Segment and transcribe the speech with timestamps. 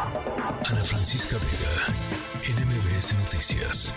[0.00, 1.74] Ana Francisca Vega,
[2.54, 3.92] NMBS Noticias.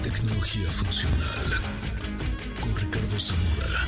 [0.00, 1.60] Tecnología funcional
[2.60, 3.84] con Ricardo Zamora.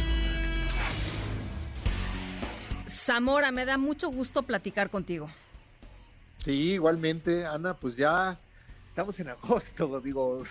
[2.88, 5.28] Zamora, me da mucho gusto platicar contigo.
[6.38, 8.40] Sí, igualmente, Ana, pues ya
[8.88, 10.42] estamos en agosto, digo.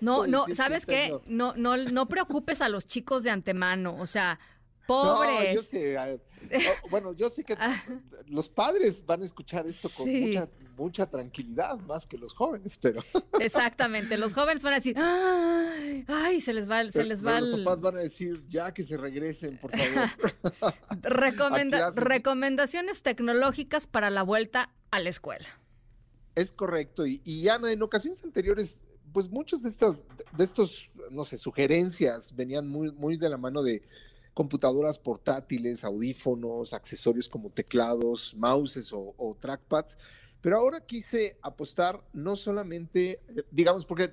[0.00, 1.16] No, no, ¿sabes qué?
[1.26, 4.40] No, no, no preocupes a los chicos de antemano, o sea,
[4.86, 5.54] pobres.
[5.54, 6.20] yo sé,
[6.90, 7.82] bueno, yo sé que ah.
[8.26, 13.02] los padres van a escuchar esto con mucha, mucha tranquilidad, más que los jóvenes, pero.
[13.40, 17.40] Exactamente, los jóvenes van a decir, ay, ay se les va, se les va.
[17.40, 20.10] Los papás van a decir, ya que se regresen, por favor.
[21.96, 25.46] recomendaciones tecnológicas para la vuelta a la escuela.
[26.34, 27.06] Es correcto.
[27.06, 29.98] Y, y Ana, en ocasiones anteriores, pues muchos de estos,
[30.36, 33.82] de estos, no sé, sugerencias venían muy, muy de la mano de
[34.36, 39.96] computadoras portátiles, audífonos, accesorios como teclados, mouses o, trackpads.
[40.42, 44.12] Pero ahora quise apostar no solamente, digamos, porque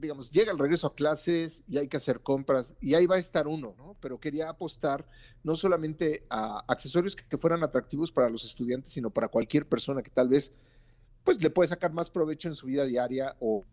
[0.00, 3.20] digamos, llega el regreso a clases y hay que hacer compras y ahí va a
[3.20, 3.96] estar uno, ¿no?
[4.00, 5.06] Pero quería apostar
[5.44, 10.10] no solamente a accesorios que, fueran atractivos para los estudiantes, sino para cualquier persona que
[10.10, 10.52] tal vez
[11.22, 13.64] pues le puede sacar más provecho en su vida diaria o,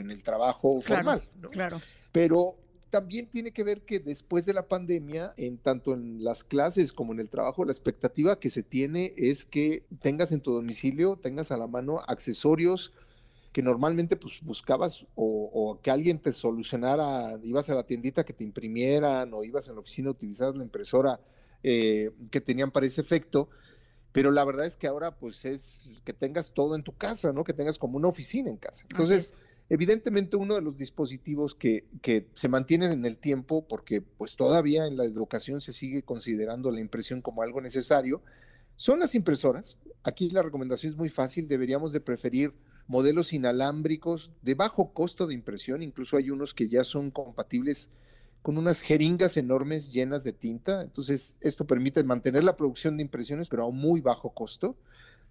[0.00, 1.50] en el trabajo formal, ¿no?
[1.50, 1.80] Claro.
[2.10, 2.58] Pero
[2.90, 7.12] también tiene que ver que después de la pandemia, en tanto en las clases como
[7.12, 11.50] en el trabajo, la expectativa que se tiene es que tengas en tu domicilio, tengas
[11.52, 12.92] a la mano accesorios
[13.52, 18.44] que normalmente pues buscabas o, que alguien te solucionara, ibas a la tiendita que te
[18.44, 21.20] imprimieran o ibas en la oficina, utilizabas la impresora
[21.62, 23.48] eh, que tenían para ese efecto,
[24.12, 27.44] pero la verdad es que ahora pues es que tengas todo en tu casa, ¿no?
[27.44, 28.86] Que tengas como una oficina en casa.
[28.90, 29.34] Entonces,
[29.70, 31.84] Evidentemente uno de los dispositivos que,
[32.32, 36.80] se mantiene en el tiempo, porque pues todavía en la educación se sigue considerando la
[36.80, 38.22] impresión como algo necesario,
[38.76, 39.76] son las impresoras.
[40.04, 42.54] Aquí la recomendación es muy fácil, deberíamos de preferir
[42.86, 47.90] modelos inalámbricos de bajo costo de impresión, incluso hay unos que ya son compatibles
[48.40, 53.50] con unas jeringas enormes llenas de tinta, entonces esto permite mantener la producción de impresiones
[53.50, 54.76] pero a un muy bajo costo.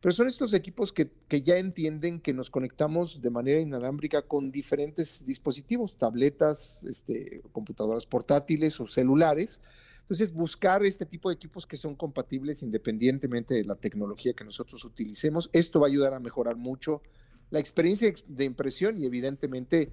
[0.02, 1.10] Pero son estos equipos que,
[1.44, 8.80] ya entienden que nos conectamos de manera inalámbrica con diferentes dispositivos, tabletas, este, computadoras portátiles
[8.80, 9.60] o celulares.
[10.02, 14.86] Entonces, buscar este tipo de equipos que son compatibles independientemente de la tecnología que nosotros
[14.86, 17.02] utilicemos, esto va a ayudar a mejorar mucho
[17.50, 19.92] la experiencia de impresión y evidentemente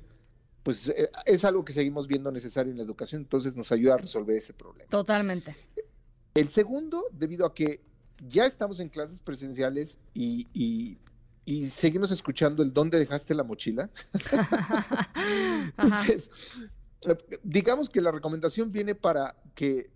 [0.65, 3.99] pues eh, es algo que seguimos viendo necesario en la educación, entonces nos ayuda a
[3.99, 4.89] resolver ese problema.
[4.91, 5.55] Totalmente.
[6.35, 7.81] El segundo, debido a que
[8.29, 10.99] ya estamos en clases presenciales y,
[11.69, 13.91] seguimos escuchando el dónde dejaste la mochila.
[15.79, 16.31] Entonces,
[17.43, 19.91] digamos que la recomendación viene para que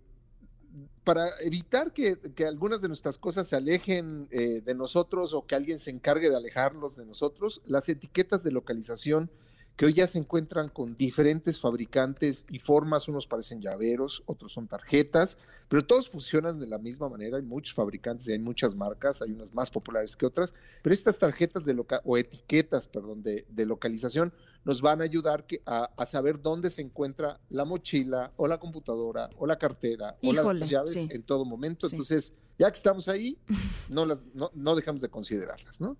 [1.03, 5.79] para evitar que, algunas de nuestras cosas se alejen eh, de nosotros o que alguien
[5.79, 9.31] se encargue de alejarlos de nosotros, las etiquetas de localización
[9.79, 14.67] que hoy ya se encuentran con diferentes fabricantes y formas, unos parecen llaveros, otros son
[14.67, 15.37] tarjetas,
[15.69, 19.31] pero todos funcionan de la misma manera, hay muchos fabricantes y hay muchas marcas, hay
[19.31, 24.33] unas más populares que otras, pero estas tarjetas de loca o etiquetas, perdón, de, localización
[24.65, 29.47] nos van a ayudar a, saber dónde se encuentra la mochila o la computadora o
[29.47, 31.87] la cartera o las llaves en todo momento.
[31.89, 33.37] Entonces, ya que estamos ahí,
[33.87, 35.95] no, las, no, dejamos de considerarlas, ¿no?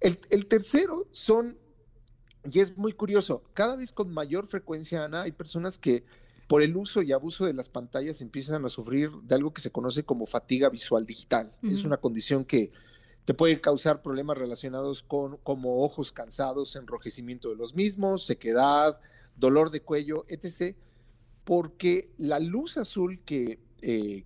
[0.00, 1.58] El, el tercero son
[2.50, 6.04] y es muy curioso, cada vez con mayor frecuencia, Ana, hay personas que
[6.48, 9.70] por el uso y abuso de las pantallas empiezan a sufrir de algo que se
[9.70, 11.50] conoce como fatiga visual digital.
[11.62, 12.72] Es una condición que
[13.24, 19.00] te puede causar problemas relacionados con como ojos cansados, enrojecimiento de los mismos, sequedad,
[19.36, 20.76] dolor de cuello, etc.
[21.44, 24.24] Porque la luz azul que, eh,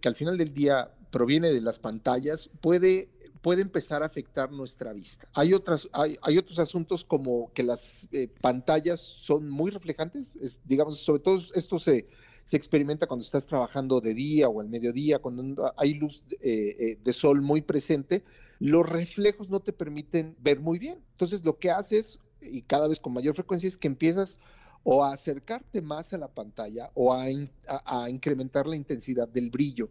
[0.00, 3.08] que al final del día proviene de las pantallas puede
[3.42, 5.28] puede empezar a afectar nuestra vista.
[5.34, 10.32] Hay, otras, hay, otros asuntos como que las eh, pantallas son muy reflejantes,
[10.64, 12.06] digamos, sobre todo esto se,
[12.44, 16.98] se experimenta cuando estás trabajando de día o al mediodía, cuando hay luz eh, eh,
[17.02, 18.24] de sol muy presente,
[18.60, 20.98] los reflejos no te permiten ver muy bien.
[21.10, 24.38] Entonces lo que haces, y cada vez con mayor frecuencia, es que empiezas
[24.84, 27.30] o a acercarte más a la pantalla o a,
[28.08, 29.90] incrementar la intensidad del brillo.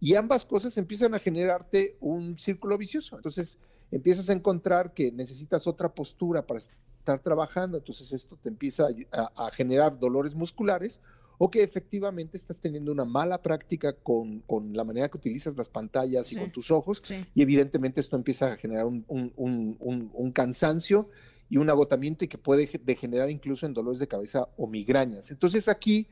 [0.00, 3.16] Y ambas cosas empiezan a generarte un círculo vicioso.
[3.16, 3.58] Entonces
[3.90, 9.50] empiezas a encontrar que necesitas otra postura para estar trabajando, entonces esto te empieza a,
[9.50, 11.00] generar dolores musculares
[11.42, 14.42] o que efectivamente estás teniendo una mala práctica con,
[14.74, 17.02] la manera que utilizas las pantallas y con tus ojos
[17.34, 21.08] y evidentemente esto empieza a generar un, un cansancio
[21.48, 25.30] y un agotamiento y que puede degenerar incluso en dolores de cabeza o migrañas.
[25.30, 26.06] Entonces aquí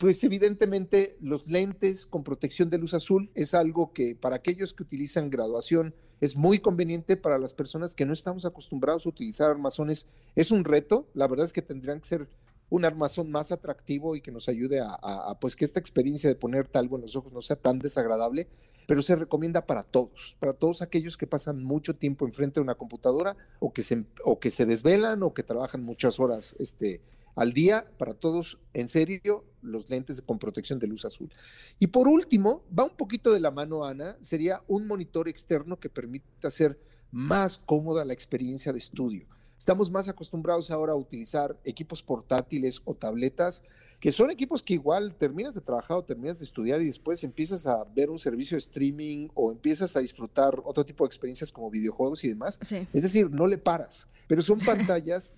[0.00, 4.82] pues evidentemente los lentes con protección de luz azul es algo que para aquellos que
[4.82, 10.06] utilizan graduación es muy conveniente para las personas que no estamos acostumbrados a utilizar armazones.
[10.36, 12.28] Es un reto, la verdad es que tendrían que ser
[12.70, 16.78] un armazón más atractivo y que nos ayude a, pues que esta experiencia de ponerte
[16.78, 18.48] algo en los ojos no sea tan desagradable,
[18.86, 22.76] pero se recomienda para todos, para todos aquellos que pasan mucho tiempo enfrente de una
[22.76, 27.00] computadora o que se, o que se desvelan o que trabajan muchas horas este,
[27.34, 31.30] al día para todos, en serio, los lentes con protección de luz azul.
[31.78, 35.88] Y por último, va un poquito de la mano, Ana, sería un monitor externo que
[35.88, 36.78] permita hacer
[37.12, 39.26] más cómoda la experiencia de estudio.
[39.60, 43.62] Estamos más acostumbrados ahora a utilizar equipos portátiles o tabletas,
[44.00, 47.66] que son equipos que igual terminas de trabajar o terminas de estudiar y después empiezas
[47.66, 51.70] a ver un servicio de streaming o empiezas a disfrutar otro tipo de experiencias como
[51.70, 52.58] videojuegos y demás.
[52.94, 55.34] Es decir, no le paras, pero son pantallas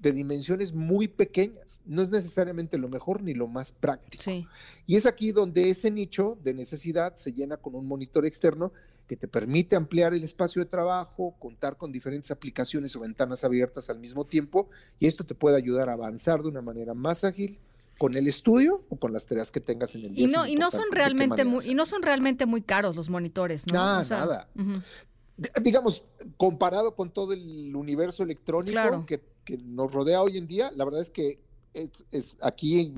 [0.00, 1.82] de dimensiones muy pequeñas.
[1.84, 4.24] No es necesariamente lo mejor ni lo más práctico.
[4.86, 8.72] Y es aquí donde ese nicho de necesidad se llena con un monitor externo
[9.06, 13.90] que te permite ampliar el espacio de trabajo, contar con diferentes aplicaciones o ventanas abiertas
[13.90, 14.68] al mismo tiempo,
[14.98, 17.58] y esto te puede ayudar a avanzar de una manera más ágil
[17.98, 20.26] con el estudio o con las tareas que tengas en el día.
[20.26, 23.66] Y no, y no son realmente muy, y no son realmente muy caros los monitores,
[23.66, 23.74] ¿no?
[23.74, 24.48] nada.
[25.62, 26.02] Digamos,
[26.38, 31.00] comparado con todo el universo electrónico que que nos rodea hoy en día, la verdad
[31.00, 31.38] es que
[31.72, 32.92] es, aquí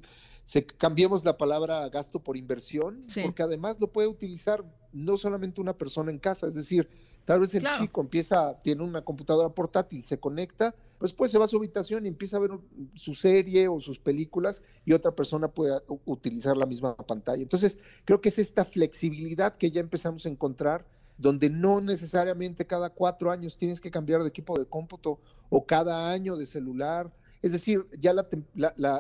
[0.48, 4.64] se, cambiemos la palabra gasto por inversión, porque además lo puede utilizar
[4.94, 6.88] no solamente una persona en casa, es decir,
[7.26, 11.48] tal vez el chico empieza, tiene una computadora portátil, se conecta, después se va a
[11.48, 12.52] su habitación y empieza a ver
[12.94, 17.42] su serie o sus películas y otra persona puede utilizar la misma pantalla.
[17.42, 20.86] Entonces, creo que es esta flexibilidad que ya empezamos a encontrar
[21.18, 25.20] donde no necesariamente cada cuatro años tienes que cambiar de equipo de cómputo
[25.50, 27.12] o cada año de celular.
[27.40, 28.26] Es decir, ya la,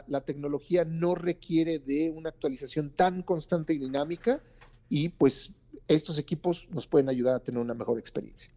[0.06, 4.40] la, tecnología no requiere de una actualización tan constante y dinámica
[4.88, 5.52] y pues
[5.88, 8.50] estos equipos nos pueden ayudar a tener una mejor experiencia.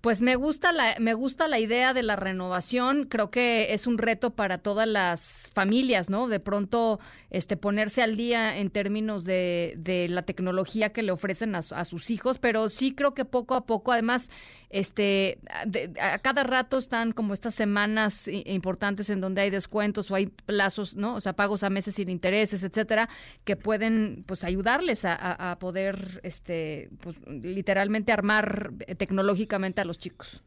[0.00, 3.98] Pues me gusta la me gusta la idea de la renovación, creo que es un
[3.98, 6.28] reto para todas las familias, ¿no?
[6.28, 7.00] De pronto
[7.30, 12.10] este ponerse al día en términos de, de la tecnología que le ofrecen a, sus
[12.10, 14.30] hijos, pero sí creo que poco a poco además
[14.70, 15.38] este
[16.00, 20.96] a cada rato están como estas semanas importantes en donde hay descuentos o hay plazos,
[20.96, 21.14] ¿no?
[21.14, 23.08] O sea, pagos a meses sin intereses, etcétera,
[23.44, 30.42] que pueden pues ayudarles a, a poder este pues literalmente armar tecnológicamente a los chicos.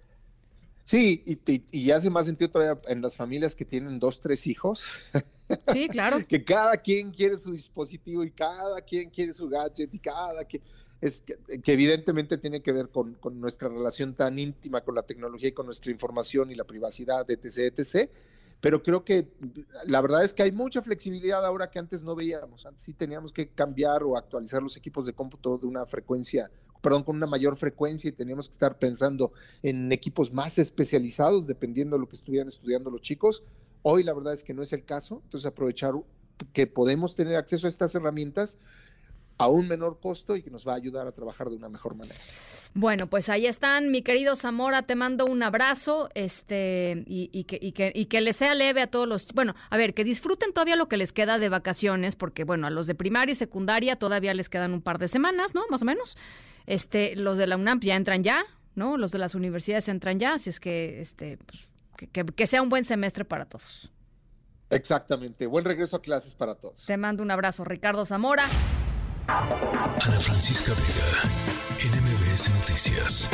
[0.84, 4.86] Sí, y, y, hace más sentido todavía en las familias que tienen dos, tres hijos.
[5.74, 6.20] Sí, claro.
[6.28, 10.62] que cada quien quiere su dispositivo y cada quien quiere su gadget y cada quien...
[11.02, 15.50] Es que, evidentemente tiene que ver con, con, nuestra relación tan íntima con la tecnología
[15.50, 18.12] y con nuestra información y la privacidad, etc., etc.,
[18.62, 19.32] pero creo que
[19.86, 22.66] la verdad es que hay mucha flexibilidad ahora que antes no veíamos.
[22.66, 27.04] Antes sí teníamos que cambiar o actualizar los equipos de cómputo de una frecuencia, perdón,
[27.04, 29.32] con una mayor frecuencia y teníamos que estar pensando
[29.64, 33.44] en equipos más especializados dependiendo de lo que estuvieran estudiando los chicos.
[33.82, 35.94] Hoy la verdad es que no es el caso, entonces aprovechar
[36.54, 38.58] que podemos tener acceso a estas herramientas
[39.38, 41.96] a un menor costo y que nos va a ayudar a trabajar de una mejor
[41.96, 42.20] manera.
[42.74, 47.72] Bueno, pues ahí están, mi querido Zamora, te mando un abrazo, este, y, que, y,
[47.72, 50.76] que, y que les sea leve a todos los, bueno, a ver, que disfruten todavía
[50.76, 54.34] lo que les queda de vacaciones, porque bueno, a los de primaria y secundaria todavía
[54.34, 55.64] les quedan un par de semanas, ¿no?
[55.70, 56.18] Más o menos.
[56.70, 58.44] Este, los de la UNAM ya entran ya,
[58.76, 58.96] ¿no?
[58.96, 61.64] Los de las universidades entran ya, así es que, este, pues,
[62.12, 63.92] que, que sea un buen semestre para todos.
[64.70, 66.86] Exactamente, buen regreso a clases para todos.
[66.86, 68.46] Te mando un abrazo, Ricardo Zamora.
[69.28, 73.28] Ana Francisca Vega, NMBS Noticias.